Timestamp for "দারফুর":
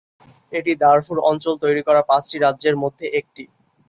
0.81-1.17